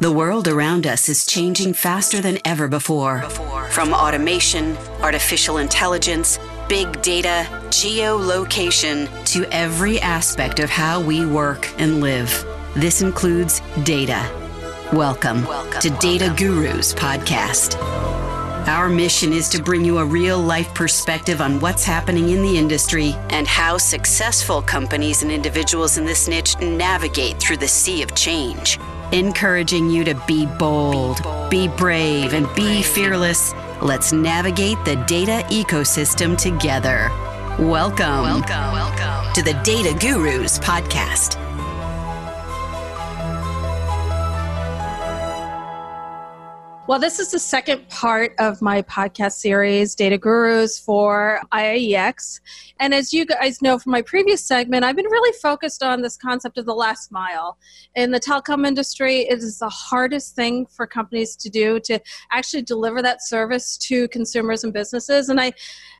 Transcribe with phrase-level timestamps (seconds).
[0.00, 3.22] The world around us is changing faster than ever before.
[3.72, 12.00] From automation, artificial intelligence, big data, geolocation, to every aspect of how we work and
[12.00, 12.30] live.
[12.74, 14.24] This includes data.
[14.92, 15.80] Welcome, Welcome.
[15.80, 17.76] to Data Gurus Podcast.
[18.68, 22.56] Our mission is to bring you a real life perspective on what's happening in the
[22.56, 28.14] industry and how successful companies and individuals in this niche navigate through the sea of
[28.14, 28.78] change
[29.12, 31.20] encouraging you to be bold,
[31.50, 33.54] be brave, and be fearless.
[33.80, 37.08] Let's navigate the data ecosystem together.
[37.58, 41.47] Welcome, welcome, welcome to the Data Gurus podcast.
[46.88, 52.40] Well, this is the second part of my podcast series, Data Gurus for IIEX.
[52.80, 56.16] And as you guys know from my previous segment, I've been really focused on this
[56.16, 57.58] concept of the last mile.
[57.94, 62.00] In the telecom industry, it is the hardest thing for companies to do to
[62.32, 65.28] actually deliver that service to consumers and businesses.
[65.28, 65.52] And I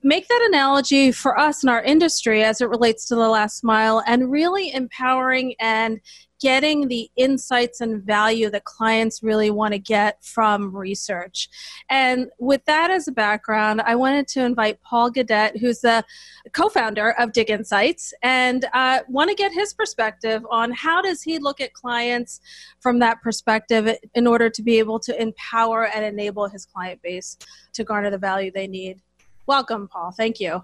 [0.02, 4.02] make that analogy for us in our industry as it relates to the last mile
[4.06, 6.00] and really empowering and
[6.40, 11.48] getting the insights and value that clients really want to get from research.
[11.90, 16.04] And with that as a background, I wanted to invite Paul Gadet, who's the
[16.52, 21.22] co founder of Dig Insights, and uh, want to get his perspective on how does
[21.22, 22.40] he look at clients
[22.80, 27.36] from that perspective in order to be able to empower and enable his client base
[27.72, 29.00] to garner the value they need.
[29.46, 30.12] Welcome, Paul.
[30.12, 30.62] Thank you.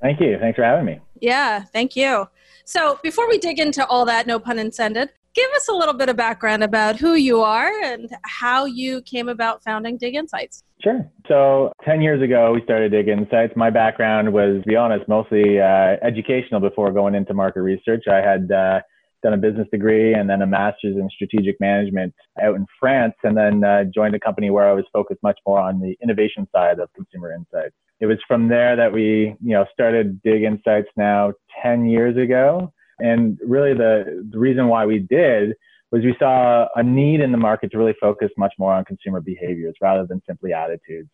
[0.00, 0.36] Thank you.
[0.38, 1.00] Thanks for having me.
[1.20, 2.28] Yeah, thank you.
[2.64, 6.08] So, before we dig into all that, no pun intended, give us a little bit
[6.08, 10.64] of background about who you are and how you came about founding Dig Insights.
[10.82, 11.08] Sure.
[11.28, 13.52] So 10 years ago, we started Dig Insights.
[13.54, 18.04] My background was, to be honest, mostly uh, educational before going into market research.
[18.10, 18.80] I had uh,
[19.22, 23.36] done a business degree and then a master's in strategic management out in France, and
[23.36, 26.78] then uh, joined a company where I was focused much more on the innovation side
[26.78, 27.74] of consumer insights.
[28.00, 31.32] It was from there that we, you know, started Dig Insights now
[31.62, 32.72] 10 years ago.
[32.98, 35.54] And really, the, the reason why we did
[35.92, 39.20] was we saw a need in the market to really focus much more on consumer
[39.20, 41.08] behaviors rather than simply attitudes.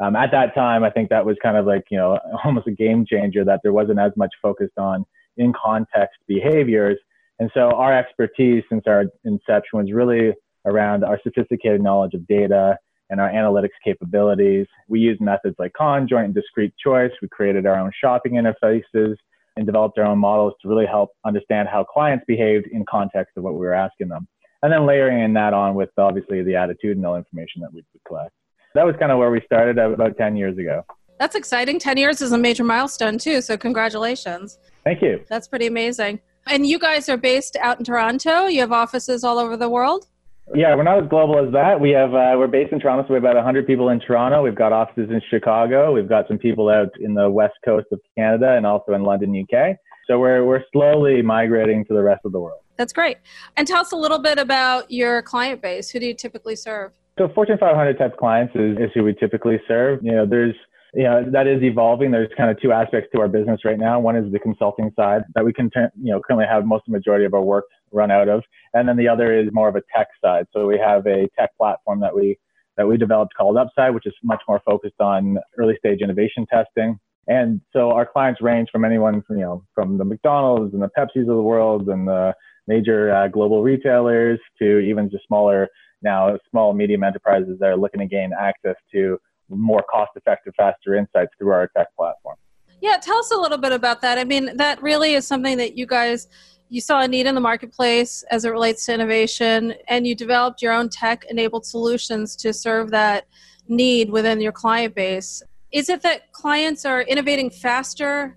[0.00, 2.72] Um, at that time, I think that was kind of like, you know, almost a
[2.72, 5.04] game changer that there wasn't as much focused on
[5.36, 6.98] in context behaviors.
[7.38, 10.32] And so our expertise since our inception was really
[10.64, 12.76] around our sophisticated knowledge of data
[13.10, 14.66] and our analytics capabilities.
[14.88, 17.12] We use methods like conjoint and discrete choice.
[17.22, 19.16] We created our own shopping interfaces
[19.58, 23.42] and developed our own models to really help understand how clients behaved in context of
[23.42, 24.26] what we were asking them.
[24.62, 28.32] And then layering in that on with obviously the attitudinal information that we would collect.
[28.74, 30.84] That was kind of where we started about 10 years ago.
[31.18, 31.78] That's exciting.
[31.78, 33.40] 10 years is a major milestone, too.
[33.40, 34.58] So, congratulations.
[34.84, 35.24] Thank you.
[35.28, 36.20] That's pretty amazing.
[36.46, 38.46] And you guys are based out in Toronto.
[38.46, 40.06] You have offices all over the world?
[40.54, 41.80] Yeah, we're not as global as that.
[41.80, 44.42] We have uh, we're based in Toronto, so we have about 100 people in Toronto.
[44.42, 45.92] We've got offices in Chicago.
[45.92, 49.34] We've got some people out in the west coast of Canada and also in London,
[49.42, 49.76] UK.
[50.06, 52.60] So we're we're slowly migrating to the rest of the world.
[52.76, 53.18] That's great.
[53.56, 55.90] And tell us a little bit about your client base.
[55.90, 56.92] Who do you typically serve?
[57.18, 60.00] So Fortune 500 type clients is, is who we typically serve.
[60.02, 60.54] You know, there's
[60.94, 62.10] you know that is evolving.
[62.10, 64.00] There's kind of two aspects to our business right now.
[64.00, 66.98] One is the consulting side that we can you know currently have most of the
[66.98, 68.42] majority of our work run out of,
[68.74, 70.46] and then the other is more of a tech side.
[70.52, 72.38] So we have a tech platform that we
[72.76, 76.98] that we developed called Upsiide, which is much more focused on early stage innovation testing.
[77.26, 80.90] And so our clients range from anyone from you know from the McDonald's and the
[80.96, 82.34] Pepsis of the world and the
[82.66, 85.68] major uh, global retailers to even just smaller
[86.02, 89.18] now small medium enterprises that are looking to gain access to
[89.48, 92.36] more cost effective, faster insights through our tech platform.
[92.80, 94.18] Yeah, tell us a little bit about that.
[94.18, 96.28] I mean, that really is something that you guys
[96.70, 100.60] you saw a need in the marketplace as it relates to innovation and you developed
[100.60, 103.26] your own tech enabled solutions to serve that
[103.68, 105.42] need within your client base.
[105.72, 108.36] Is it that clients are innovating faster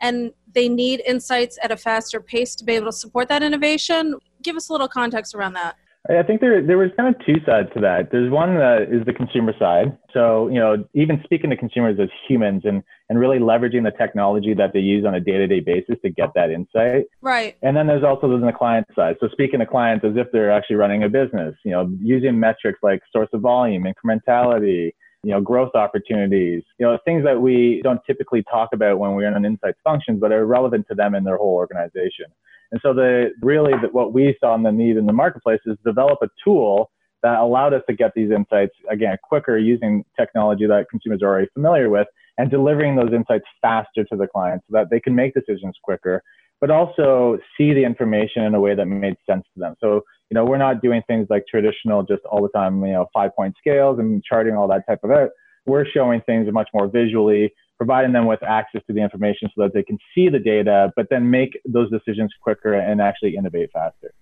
[0.00, 4.16] and they need insights at a faster pace to be able to support that innovation?
[4.42, 5.76] Give us a little context around that.
[6.10, 8.10] I think there there was kind of two sides to that.
[8.10, 9.96] There's one that is the consumer side.
[10.12, 14.52] So you know, even speaking to consumers as humans and and really leveraging the technology
[14.54, 17.04] that they use on a day to day basis to get that insight.
[17.20, 17.56] Right.
[17.62, 19.16] And then there's also there's the client side.
[19.20, 21.54] So speaking to clients as if they're actually running a business.
[21.64, 26.98] You know, using metrics like source of volume, incrementality, you know, growth opportunities, you know,
[27.04, 30.44] things that we don't typically talk about when we're in an insights function, but are
[30.46, 32.26] relevant to them and their whole organization.
[32.72, 36.18] And so the really what we saw in the need in the marketplace is develop
[36.22, 36.90] a tool
[37.22, 41.48] that allowed us to get these insights again quicker using technology that consumers are already
[41.54, 42.08] familiar with
[42.38, 46.22] and delivering those insights faster to the client so that they can make decisions quicker,
[46.60, 49.74] but also see the information in a way that made sense to them.
[49.80, 50.02] So
[50.32, 53.36] You know, we're not doing things like traditional, just all the time, you know, five
[53.36, 55.30] point scales and charting all that type of it.
[55.66, 57.52] We're showing things much more visually,
[57.84, 61.08] providing them with access to the information so that they can see the data, but
[61.10, 64.14] then make those decisions quicker and actually innovate faster.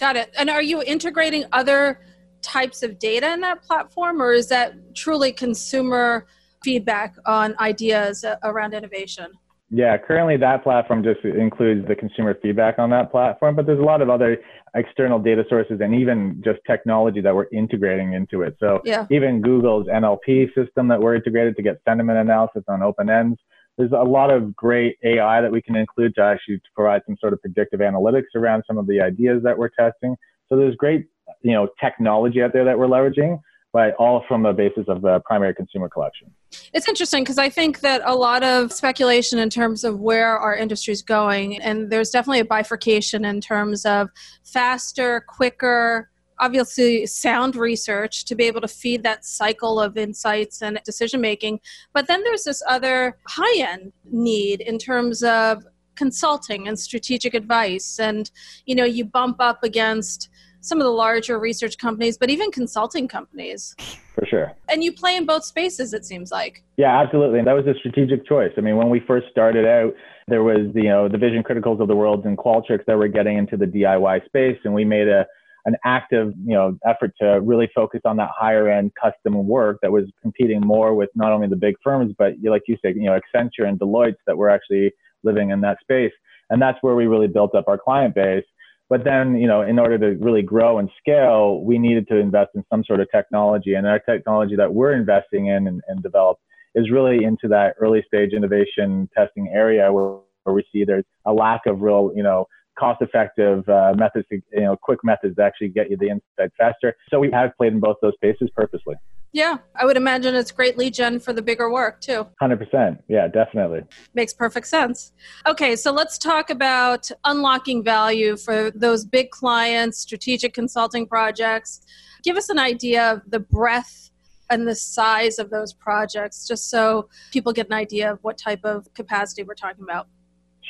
[0.00, 0.34] Got it.
[0.36, 2.00] And are you integrating other
[2.42, 6.26] types of data in that platform, or is that truly consumer
[6.64, 9.28] feedback on ideas uh, around innovation?
[9.76, 13.82] Yeah, currently that platform just includes the consumer feedback on that platform, but there's a
[13.82, 14.38] lot of other
[14.76, 18.56] external data sources and even just technology that we're integrating into it.
[18.60, 19.08] So yeah.
[19.10, 23.36] even Google's NLP system that we're integrated to get sentiment analysis on open ends.
[23.76, 27.32] There's a lot of great AI that we can include to actually provide some sort
[27.32, 30.14] of predictive analytics around some of the ideas that we're testing.
[30.48, 31.06] So there's great,
[31.42, 33.40] you know, technology out there that we're leveraging
[33.74, 36.30] but all from the basis of the primary consumer collection.
[36.72, 40.54] It's interesting because I think that a lot of speculation in terms of where our
[40.54, 44.10] industry is going, and there's definitely a bifurcation in terms of
[44.44, 50.80] faster, quicker, obviously sound research to be able to feed that cycle of insights and
[50.84, 51.58] decision making.
[51.92, 55.64] But then there's this other high end need in terms of
[55.96, 58.32] consulting and strategic advice and
[58.66, 60.28] you know you bump up against
[60.64, 63.76] some of the larger research companies, but even consulting companies.
[64.14, 64.52] For sure.
[64.68, 66.62] And you play in both spaces, it seems like.
[66.78, 67.38] Yeah, absolutely.
[67.38, 68.52] And that was a strategic choice.
[68.56, 69.94] I mean, when we first started out,
[70.26, 73.36] there was, you know, the Vision Criticals of the world and Qualtrics that were getting
[73.36, 74.58] into the DIY space.
[74.64, 75.26] And we made a,
[75.66, 79.92] an active, you know, effort to really focus on that higher end custom work that
[79.92, 83.18] was competing more with not only the big firms, but like you said, you know,
[83.18, 84.92] Accenture and Deloitte that were actually
[85.24, 86.12] living in that space.
[86.48, 88.44] And that's where we really built up our client base.
[88.90, 92.50] But then, you know, in order to really grow and scale, we needed to invest
[92.54, 93.74] in some sort of technology.
[93.74, 96.38] And our technology that we're investing in and, and develop
[96.74, 101.32] is really into that early stage innovation testing area where, where we see there's a
[101.32, 102.46] lack of real, you know,
[102.78, 106.52] cost effective uh, methods, to, you know, quick methods to actually get you the insight
[106.58, 106.94] faster.
[107.08, 108.96] So we have played in both those spaces purposely.
[109.34, 112.24] Yeah, I would imagine it's great lead gen for the bigger work too.
[112.40, 113.00] 100%.
[113.08, 113.80] Yeah, definitely.
[114.14, 115.10] Makes perfect sense.
[115.44, 121.80] Okay, so let's talk about unlocking value for those big clients, strategic consulting projects.
[122.22, 124.12] Give us an idea of the breadth
[124.50, 128.64] and the size of those projects, just so people get an idea of what type
[128.64, 130.06] of capacity we're talking about.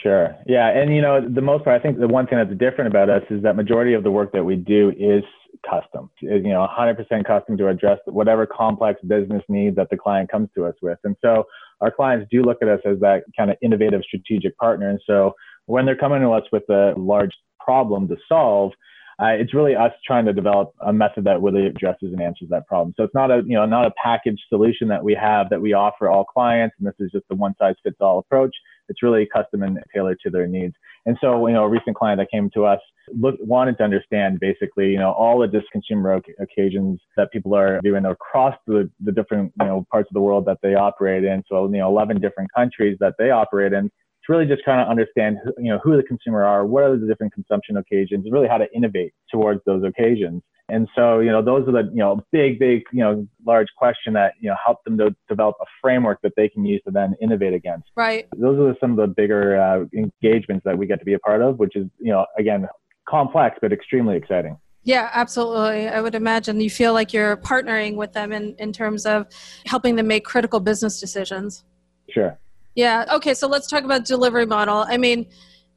[0.02, 0.34] Sure.
[0.46, 0.68] Yeah.
[0.68, 3.24] And, you know, the most part, I think the one thing that's different about us
[3.28, 5.22] is that majority of the work that we do is
[5.68, 10.48] custom, you know, 100% custom to address whatever complex business need that the client comes
[10.56, 10.98] to us with.
[11.04, 11.44] And so
[11.80, 14.90] our clients do look at us as that kind of innovative strategic partner.
[14.90, 15.34] And so
[15.66, 18.72] when they're coming to us with a large problem to solve,
[19.20, 22.66] uh, it's really us trying to develop a method that really addresses and answers that
[22.66, 22.94] problem.
[22.96, 25.72] So it's not a you know not a packaged solution that we have that we
[25.72, 28.54] offer all clients, and this is just a one size fits all approach.
[28.88, 30.74] It's really custom and tailored to their needs.
[31.06, 32.80] And so you know a recent client that came to us
[33.12, 37.80] look, wanted to understand basically, you know, all the just consumer occasions that people are
[37.82, 41.42] doing across the, the different, you know, parts of the world that they operate in.
[41.48, 43.90] So, you know, 11 different countries that they operate in.
[44.26, 47.06] To really just kind of understand, you know, who the consumer are, what are the
[47.06, 50.42] different consumption occasions, really how to innovate towards those occasions.
[50.70, 54.14] And so, you know, those are the, you know, big, big, you know, large question
[54.14, 57.14] that, you know, help them to develop a framework that they can use to then
[57.20, 57.90] innovate against.
[57.96, 58.26] Right.
[58.34, 61.42] Those are some of the bigger uh, engagements that we get to be a part
[61.42, 62.66] of, which is, you know, again,
[63.06, 64.56] complex but extremely exciting.
[64.84, 65.88] Yeah, absolutely.
[65.88, 69.26] I would imagine you feel like you're partnering with them in, in terms of
[69.66, 71.64] helping them make critical business decisions.
[72.08, 72.38] Sure.
[72.74, 73.04] Yeah.
[73.12, 73.34] Okay.
[73.34, 74.84] So let's talk about delivery model.
[74.88, 75.26] I mean,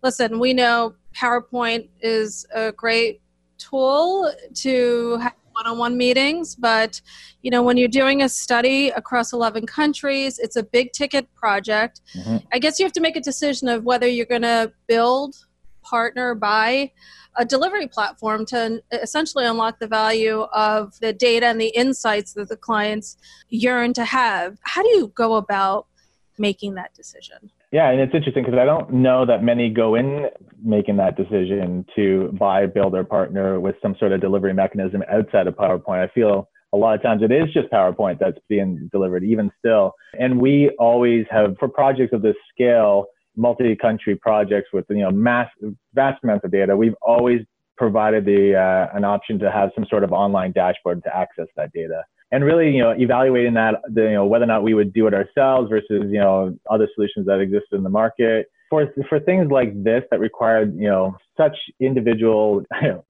[0.04, 3.22] listen, we know PowerPoint is a great
[3.58, 7.02] tool to have one-on-one meetings, but
[7.42, 12.02] you know, when you're doing a study across 11 countries, it's a big ticket project.
[12.16, 12.38] Mm-hmm.
[12.52, 15.36] I guess you have to make a decision of whether you're going to build
[15.82, 16.92] partner buy
[17.38, 22.50] a delivery platform to essentially unlock the value of the data and the insights that
[22.50, 23.18] the clients
[23.50, 24.58] yearn to have.
[24.64, 25.88] How do you go about
[26.38, 27.52] making that decision?
[27.72, 30.28] Yeah, and it's interesting because I don't know that many go in
[30.64, 35.48] making that decision to buy, build, or partner with some sort of delivery mechanism outside
[35.48, 36.04] of PowerPoint.
[36.04, 39.94] I feel a lot of times it is just PowerPoint that's being delivered, even still.
[40.20, 45.50] And we always have, for projects of this scale, multi-country projects with you know mass
[45.94, 47.42] vast amounts of data, we've always
[47.78, 51.72] provided the uh, an option to have some sort of online dashboard to access that
[51.74, 52.04] data.
[52.32, 55.08] And really, you know, evaluating that, the, you know, whether or not we would do
[55.08, 58.48] it ourselves versus, you know, other solutions that exist in the market.
[58.70, 62.64] For, for things like this that require, you know, such individual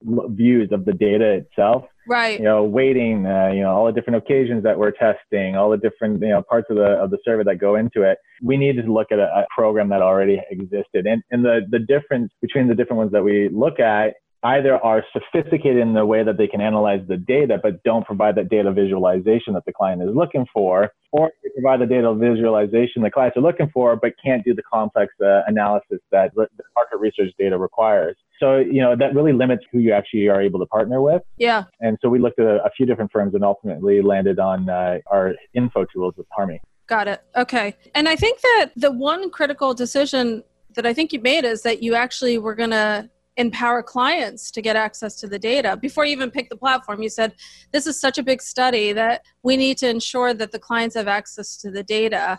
[0.04, 4.16] views of the data itself, right you know waiting uh, you know all the different
[4.16, 7.44] occasions that we're testing all the different you know parts of the of the server
[7.44, 11.06] that go into it we needed to look at a, a program that already existed
[11.06, 15.04] and and the the difference between the different ones that we look at either are
[15.12, 18.72] sophisticated in the way that they can analyze the data, but don't provide that data
[18.72, 23.36] visualization that the client is looking for, or they provide the data visualization the clients
[23.36, 27.58] are looking for, but can't do the complex uh, analysis that the market research data
[27.58, 28.16] requires.
[28.38, 31.22] So, you know, that really limits who you actually are able to partner with.
[31.38, 31.64] Yeah.
[31.80, 34.98] And so we looked at a, a few different firms and ultimately landed on uh,
[35.10, 36.60] our Infotools with Harmoni.
[36.86, 37.22] Got it.
[37.36, 37.74] Okay.
[37.94, 41.82] And I think that the one critical decision that I think you made is that
[41.82, 46.12] you actually were going to empower clients to get access to the data before you
[46.12, 47.32] even pick the platform you said
[47.72, 51.08] this is such a big study that we need to ensure that the clients have
[51.08, 52.38] access to the data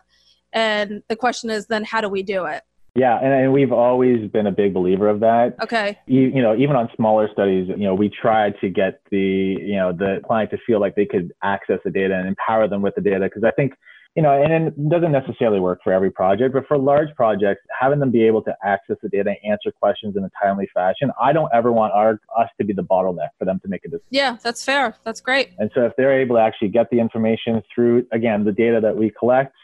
[0.53, 2.63] and the question is then how do we do it
[2.95, 5.55] yeah, and, and, we've always been a big believer of that.
[5.61, 5.97] Okay.
[6.07, 9.75] You, you, know, even on smaller studies, you know, we try to get the, you
[9.75, 12.95] know, the client to feel like they could access the data and empower them with
[12.95, 13.73] the data because I think
[14.15, 17.99] you know, and it doesn't necessarily work for every project, but for large projects, having
[17.99, 21.31] them be able to access the data and answer questions in a timely fashion, I
[21.31, 24.07] don't ever want our us to be the bottleneck for them to make a decision.
[24.09, 24.95] Yeah, that's fair.
[25.03, 25.51] That's great.
[25.59, 28.97] And so if they're able to actually get the information through, again, the data that
[28.97, 29.55] we collect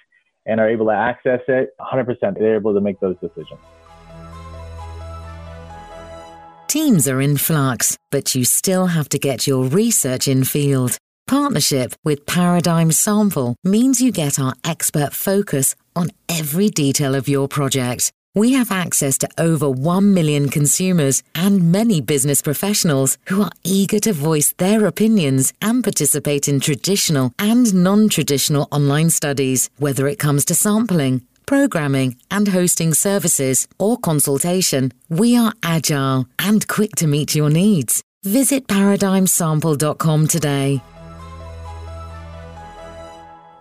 [0.46, 3.60] and are able to access it, 100%, they're able to make those decisions.
[6.68, 10.98] Teams are in flux, but you still have to get your research in field.
[11.28, 17.48] Partnership with Paradigm Sample means you get our expert focus on every detail of your
[17.48, 18.12] project.
[18.36, 24.00] We have access to over 1 million consumers and many business professionals who are eager
[24.02, 30.20] to voice their opinions and participate in traditional and non traditional online studies, whether it
[30.20, 34.92] comes to sampling, programming, and hosting services or consultation.
[35.10, 38.04] We are agile and quick to meet your needs.
[38.24, 40.82] Visit paradigmsample.com today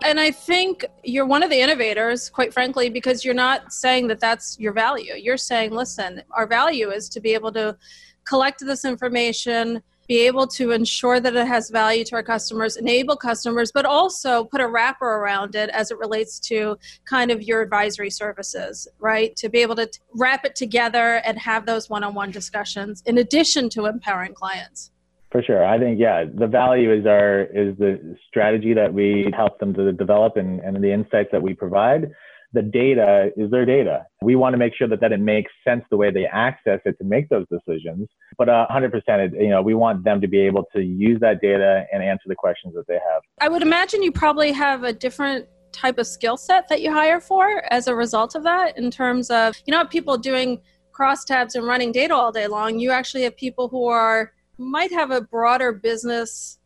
[0.04, 4.20] and I think you're one of the innovators, quite frankly, because you're not saying that
[4.20, 5.14] that's your value.
[5.14, 7.76] You're saying, listen, our value is to be able to
[8.24, 13.16] collect this information, be able to ensure that it has value to our customers, enable
[13.16, 17.62] customers, but also put a wrapper around it as it relates to kind of your
[17.62, 19.34] advisory services, right?
[19.36, 23.18] To be able to wrap it together and have those one on one discussions in
[23.18, 24.90] addition to empowering clients.
[25.34, 25.64] For sure.
[25.64, 29.90] I think, yeah, the value is our, is the strategy that we help them to
[29.90, 32.12] develop and, and the insights that we provide.
[32.52, 34.06] The data is their data.
[34.22, 36.96] We want to make sure that, that it makes sense the way they access it
[36.98, 38.08] to make those decisions.
[38.38, 41.84] But uh, 100%, you know, we want them to be able to use that data
[41.92, 43.22] and answer the questions that they have.
[43.40, 47.18] I would imagine you probably have a different type of skill set that you hire
[47.18, 50.60] for as a result of that in terms of, you know, people doing
[50.92, 52.78] crosstabs and running data all day long.
[52.78, 56.58] You actually have people who are might have a broader business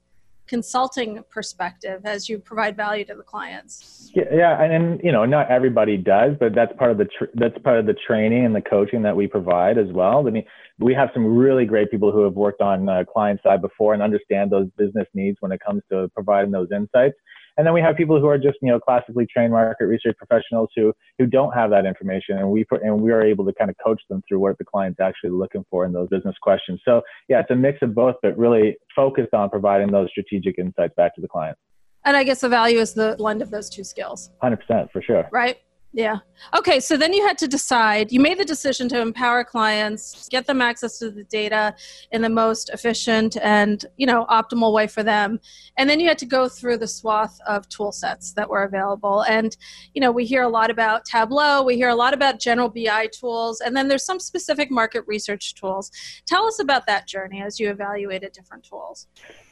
[0.46, 4.10] consulting perspective as you provide value to the clients.
[4.14, 7.56] Yeah, yeah, and, you know, not everybody does, but that's part of the tr- that's
[7.58, 10.26] part of the training and the coaching that we provide as well.
[10.26, 10.44] I mean,
[10.78, 14.02] we have some really great people who have worked on uh, client side before and
[14.02, 17.14] understand those business needs when it comes to providing those insights.
[17.58, 20.70] And then we have people who are just, you know, classically trained market research professionals
[20.76, 23.76] who who don't have that information, and we and we are able to kind of
[23.84, 26.80] coach them through what the client's actually looking for in those business questions.
[26.84, 30.94] So yeah, it's a mix of both, but really focused on providing those strategic insights
[30.96, 31.58] back to the client.
[32.04, 34.30] And I guess the value is the blend of those two skills.
[34.40, 35.28] Hundred percent, for sure.
[35.32, 35.58] Right.
[35.94, 36.18] Yeah.
[36.56, 36.80] Okay.
[36.80, 40.60] So then you had to decide, you made the decision to empower clients, get them
[40.60, 41.74] access to the data
[42.12, 45.40] in the most efficient and, you know, optimal way for them.
[45.78, 49.22] And then you had to go through the swath of tool sets that were available.
[49.22, 49.56] And,
[49.94, 53.08] you know, we hear a lot about Tableau, we hear a lot about general BI
[53.18, 55.90] tools, and then there's some specific market research tools.
[56.26, 59.06] Tell us about that journey as you evaluated different tools.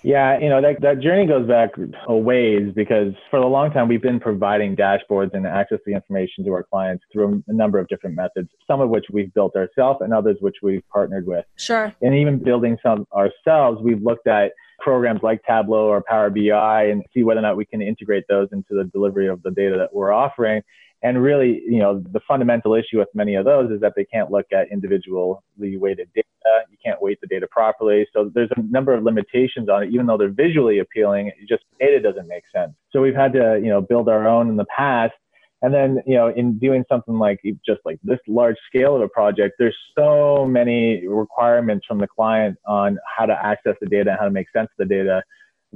[0.06, 1.70] Yeah, you know, that, that journey goes back
[2.06, 6.44] a ways because for a long time we've been providing dashboards and access to information
[6.44, 9.98] to our clients through a number of different methods, some of which we've built ourselves
[10.02, 11.44] and others which we've partnered with.
[11.56, 11.92] Sure.
[12.02, 17.02] And even building some ourselves, we've looked at programs like Tableau or Power BI and
[17.12, 19.92] see whether or not we can integrate those into the delivery of the data that
[19.92, 20.62] we're offering.
[21.03, 24.31] And really, you know, the fundamental issue with many of those is that they can't
[24.31, 26.26] look at individually weighted data.
[26.71, 28.07] You can't weight the data properly.
[28.12, 32.00] So there's a number of limitations on it, even though they're visually appealing, just data
[32.00, 32.73] doesn't make sense.
[32.93, 35.15] So we've had to, you know, build our own in the past.
[35.62, 39.09] And then, you know, in doing something like just like this large scale of a
[39.09, 44.19] project, there's so many requirements from the client on how to access the data and
[44.19, 45.23] how to make sense of the data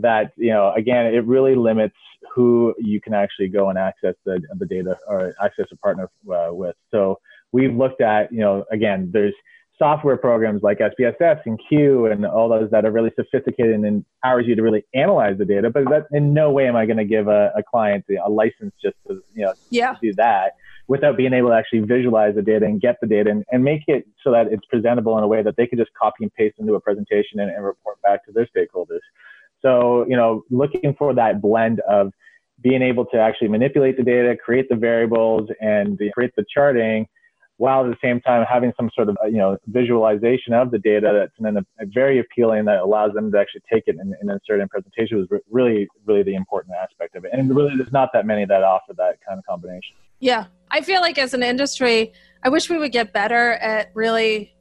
[0.03, 1.97] that you know again it really limits
[2.35, 6.49] who you can actually go and access the, the data or access a partner uh,
[6.51, 7.19] with so
[7.53, 9.35] we've looked at you know again there's
[9.81, 14.47] software programs like SPSS and Q and all those that are really sophisticated and empowers
[14.47, 15.71] you to really analyze the data.
[15.71, 18.75] But that in no way am I going to give a, a client a license
[18.83, 19.97] just to you know yeah.
[20.03, 20.53] do that
[20.87, 23.83] without being able to actually visualize the data and get the data and, and make
[23.87, 26.57] it so that it's presentable in a way that they can just copy and paste
[26.59, 28.70] into a presentation and, and report back to their stakeholders.
[29.63, 32.13] So, you know, looking for that blend of
[32.63, 37.07] being able to actually manipulate the data, create the variables, and create the charting,
[37.61, 40.79] while at the same time having some sort of uh, you know visualization of the
[40.79, 44.15] data that's then a, a very appealing that allows them to actually take it and,
[44.19, 47.31] and insert in presentation was really really the important aspect of it.
[47.35, 49.95] And really, there's not that many that offer that kind of combination.
[50.21, 52.13] Yeah, I feel like as an industry,
[52.43, 54.55] I wish we would get better at really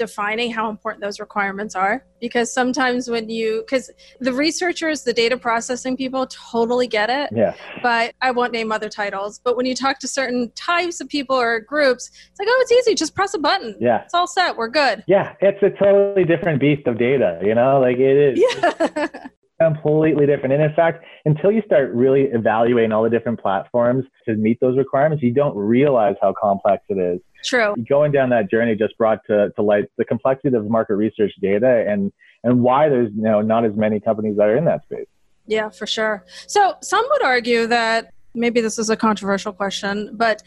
[0.00, 3.90] defining how important those requirements are because sometimes when you because
[4.20, 7.54] the researchers the data processing people totally get it yeah.
[7.82, 11.36] but i won't name other titles but when you talk to certain types of people
[11.36, 13.76] or groups it's like oh it's easy just press a button.
[13.78, 14.04] Yeah.
[14.04, 15.04] It's all set we're good.
[15.06, 18.42] Yeah it's a totally different beast of data you know like it is.
[18.42, 19.08] Yeah
[19.82, 20.52] completely different.
[20.52, 24.76] And in fact, until you start really evaluating all the different platforms to meet those
[24.76, 27.20] requirements, you don't realize how complex it is.
[27.44, 27.74] True.
[27.88, 31.84] Going down that journey just brought to, to light the complexity of market research data
[31.88, 32.12] and,
[32.44, 35.06] and why there's you know, not as many companies that are in that space.
[35.46, 36.24] Yeah, for sure.
[36.46, 40.42] So some would argue that maybe this is a controversial question, but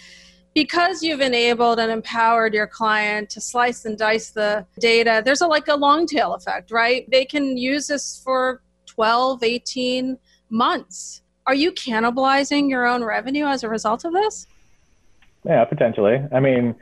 [0.54, 5.48] because you've enabled and empowered your client to slice and dice the data, there's a
[5.48, 7.10] like a long tail effect, right?
[7.10, 10.18] They can use this for 12, 18
[10.50, 11.22] months.
[11.46, 14.48] Are you cannibalizing your own revenue as a result of this?
[15.46, 16.18] Yeah, potentially.
[16.32, 16.76] I mean,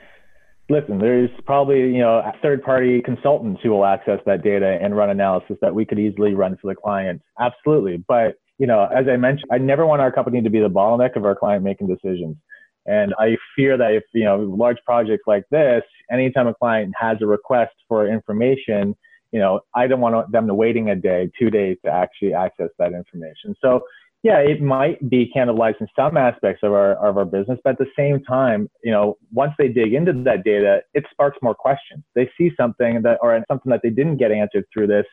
[0.69, 5.09] listen, there's probably, you know, third party consultants who will access that data and run
[5.09, 7.21] analysis that we could easily run for the client.
[7.39, 8.03] Absolutely.
[8.07, 11.15] But, you know, as I mentioned, I never want our company to be the bottleneck
[11.15, 12.37] of our client making decisions.
[12.85, 17.17] And I fear that if, you know, large projects like this, anytime a client has
[17.21, 18.95] a request for information,
[19.31, 22.69] you know, I don't want them to waiting a day, two days to actually access
[22.79, 23.55] that information.
[23.61, 23.81] So
[24.23, 27.87] yeah, it might be cannibalizing some aspects of our of our business, but at the
[27.97, 32.03] same time, you know, once they dig into that data, it sparks more questions.
[32.13, 35.05] They see something that or something that they didn't get answered through this,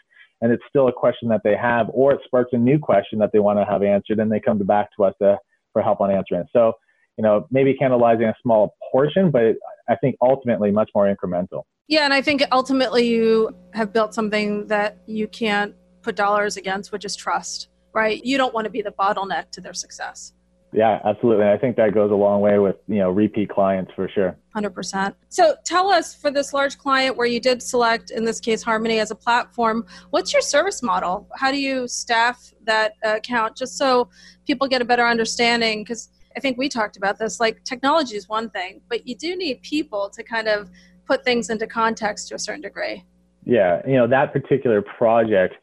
[0.42, 3.30] and it's still a question that they have, or it sparks a new question that
[3.32, 5.38] they want to have answered, and they come back to us to,
[5.72, 6.44] for help on answering.
[6.52, 6.74] So,
[7.16, 9.56] you know, maybe cannibalizing a small portion, but
[9.88, 11.62] I think ultimately much more incremental.
[11.88, 16.92] Yeah, and I think ultimately you have built something that you can't put dollars against,
[16.92, 18.22] which is trust, right?
[18.24, 20.34] You don't want to be the bottleneck to their success.
[20.70, 21.46] Yeah, absolutely.
[21.46, 24.36] I think that goes a long way with, you know, repeat clients for sure.
[24.54, 25.14] 100%.
[25.30, 29.00] So tell us for this large client where you did select, in this case, Harmoni
[29.00, 31.26] as a platform, what's your service model?
[31.36, 34.10] How do you staff that account just so
[34.46, 35.84] people get a better understanding?
[35.84, 39.36] Because I think we talked about this, like technology is one thing, but you do
[39.36, 40.70] need people to kind of
[41.06, 43.04] put things into context to a certain degree.
[43.44, 45.54] Yeah, you know, that particular project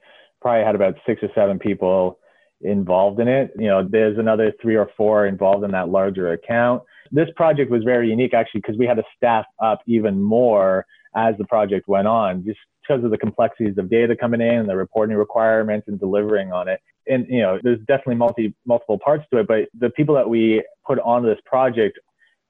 [0.42, 2.20] probably had about six or seven people
[2.62, 3.52] involved in it.
[3.58, 6.82] You know, there's another three or four involved in that larger account.
[7.12, 11.36] This project was very unique actually because we had to staff up even more as
[11.38, 14.76] the project went on, just because of the complexities of data coming in and the
[14.76, 16.80] reporting requirements and delivering on it.
[17.08, 20.64] And you know, there's definitely multi multiple parts to it, but the people that we
[20.86, 22.00] put onto this project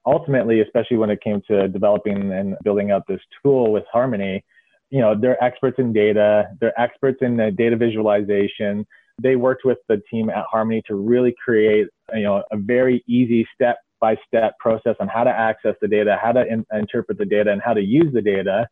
[0.05, 4.43] ultimately, especially when it came to developing and building out this tool with Harmoni,
[4.91, 8.85] you know, they're experts in data, they're experts in the data visualization.
[9.21, 13.47] They worked with the team at Harmoni to really create, you know, a very easy
[13.53, 17.25] step by step process on how to access the data, how to in- interpret the
[17.25, 18.67] data, and how to use the data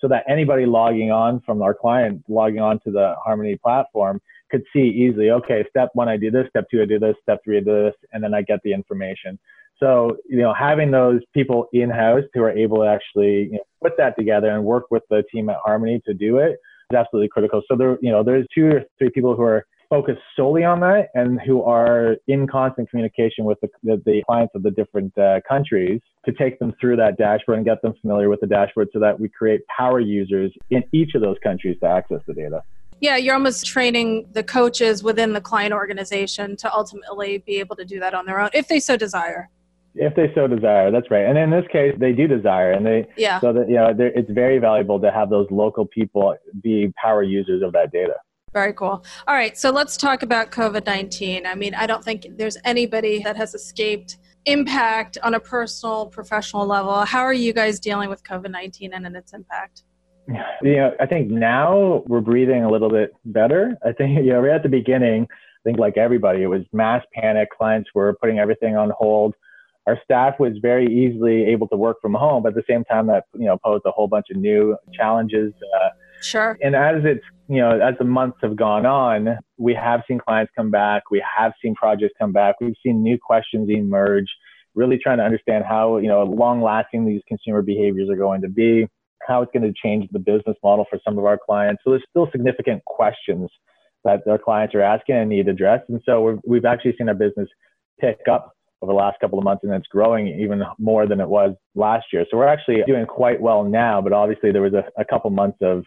[0.00, 4.62] so that anybody logging on from our client logging on to the Harmoni platform could
[4.72, 7.58] see easily, okay, step one, I do this, step two, I do this, step three,
[7.58, 9.38] I do this, and then I get the information.
[9.78, 13.64] So, you know, having those people in house who are able to actually you know,
[13.82, 16.58] put that together and work with the team at Harmoni to do it
[16.90, 17.62] is absolutely critical.
[17.68, 21.08] So there, you know, there's two or three people who are focused solely on that
[21.14, 25.40] and who are in constant communication with the, the, the clients of the different uh,
[25.48, 28.98] countries to take them through that dashboard and get them familiar with the dashboard so
[28.98, 32.62] that we create power users in each of those countries to access the data.
[33.00, 37.84] Yeah, you're almost training the coaches within the client organization to ultimately be able to
[37.84, 39.50] do that on their own if they so desire.
[39.94, 41.24] If they so desire that's right.
[41.24, 43.40] And in this case they do desire and they yeah.
[43.40, 47.62] so that you know it's very valuable to have those local people be power users
[47.62, 48.14] of that data.
[48.52, 49.04] Very cool.
[49.26, 53.36] All right so let's talk about covid-19 i mean i don't think there's anybody that
[53.36, 57.04] has escaped impact on a personal professional level.
[57.04, 59.82] How are you guys dealing with covid-19 and its impact
[60.62, 64.40] you know i think now we're breathing a little bit better i think you know
[64.40, 68.38] we're at the beginning i think like everybody it was mass panic clients were putting
[68.38, 69.34] everything on hold
[69.86, 73.06] our staff was very easily able to work from home, but at the same time,
[73.06, 75.52] that you know posed a whole bunch of new challenges.
[75.80, 75.88] Uh,
[76.20, 76.58] sure.
[76.60, 80.52] And as it's you know as the months have gone on, we have seen clients
[80.56, 81.04] come back.
[81.10, 82.56] We have seen projects come back.
[82.60, 84.26] We've seen new questions emerge.
[84.74, 88.48] really trying to understand how, you know, long lasting these consumer behaviors are going to
[88.48, 88.86] be,
[89.26, 91.82] how it's going to change the business model for some of our clients.
[91.84, 93.50] So there's still significant questions
[94.04, 95.88] that our clients are asking and need addressed.
[95.88, 97.48] And so we have actually seen our business
[98.00, 98.52] pick up
[98.82, 102.06] over the last couple of months and it's growing even more than it was last
[102.12, 102.24] year.
[102.30, 105.58] So we're actually doing quite well now, but obviously there was a, a couple months
[105.62, 105.84] of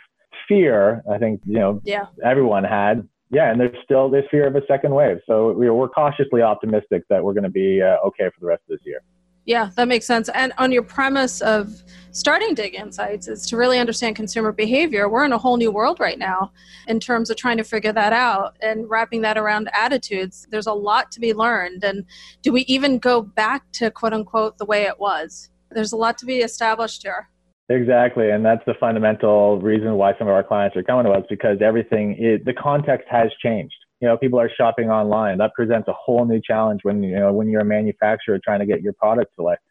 [0.48, 1.04] fear.
[1.10, 2.08] I think, you know, yeah.
[2.24, 3.08] everyone had.
[3.32, 5.18] Yeah, and there's still this fear of a second wave.
[5.28, 8.78] So we're cautiously optimistic that we're going to be uh, okay for the rest of
[8.78, 9.02] this year.
[9.50, 10.30] Yeah, that makes sense.
[10.36, 11.82] And on your premise of
[12.12, 15.10] starting Dig Insights is to really understand consumer behavior.
[15.10, 16.52] We're in a whole new world right now
[16.88, 20.46] in terms of trying to figure that out and wrapping that around attitudes.
[20.52, 21.84] There's a lot to be learned.
[21.84, 22.06] And
[22.44, 25.50] do we even go back to quote unquote the way it was?
[25.72, 27.28] There's a lot to be established here.
[27.70, 31.24] Exactly, and that's the fundamental reason why some of our clients are coming to us
[31.28, 35.38] because everything, it, the context has changed you know people are shopping online.
[35.38, 38.66] That presents a whole new challenge when you know when you're a manufacturer trying to
[38.66, 39.64] get your product select,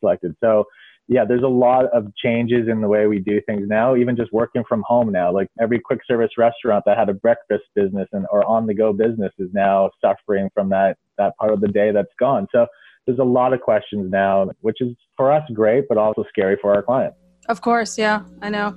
[0.00, 0.34] selected.
[0.40, 0.64] So
[1.06, 4.32] yeah there's a lot of changes in the way we do things now even just
[4.32, 5.32] working from home now.
[5.32, 8.92] Like every quick service restaurant that had a breakfast business and or on the go
[8.92, 12.46] business is now suffering from that that part of the day that's gone.
[12.52, 12.66] So
[13.06, 16.74] there's a lot of questions now which is for us great but also scary for
[16.74, 17.18] our clients.
[17.48, 18.74] Of course yeah i know.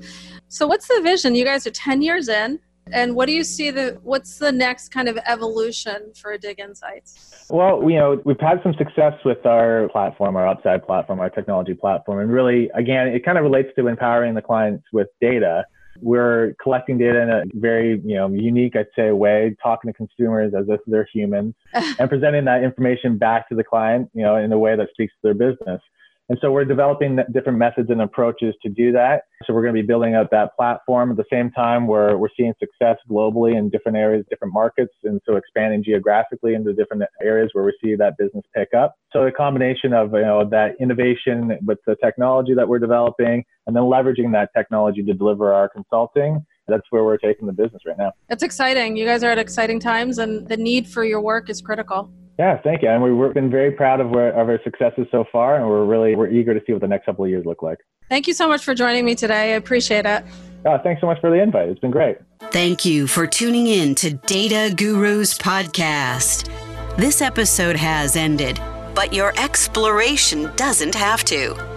[0.50, 1.34] So what's the vision?
[1.34, 2.60] You guys are 10 years in
[2.91, 6.60] and what do you see the what's the next kind of evolution for a Dig
[6.60, 7.45] Insights?
[7.50, 11.73] Well, you know, we've had some success with our platform, our upside platform, our technology
[11.73, 15.65] platform, and really, again, it kind of relates to empowering the clients with data.
[16.00, 20.54] We're collecting data in a very, you know, unique, I'd say, way, talking to consumers
[20.54, 24.52] as if they're humans, and presenting that information back to the client, you know, in
[24.52, 25.82] a way that speaks to their business.
[26.29, 29.21] And so we're developing different methods and approaches to do that.
[29.45, 31.11] So we're going to be building out that platform.
[31.11, 34.93] At the same time, we're, we're seeing success globally in different areas, different markets.
[35.03, 38.95] And so expanding geographically into different areas where we see that business pick up.
[39.13, 43.75] So a combination of, you know, that innovation with the technology that we're developing and
[43.75, 47.97] then leveraging that technology to deliver our consulting that's where we're taking the business right
[47.97, 48.11] now.
[48.27, 48.97] That's exciting.
[48.97, 52.11] You guys are at exciting times, and the need for your work is critical.
[52.38, 52.89] Yeah, thank you.
[52.89, 56.15] And we've been very proud of, where, of our successes so far, and we're really
[56.15, 57.80] we're eager to see what the next couple of years look like.
[58.10, 59.54] Thank you so much for joining me today.
[59.54, 60.23] I appreciate it.
[60.65, 61.69] Oh, thanks so much for the invite.
[61.69, 62.17] It's been great.
[62.52, 66.50] Thank you for tuning in to Data Gurus Podcast.
[66.97, 68.60] This episode has ended,
[68.93, 71.76] but your exploration doesn't have to.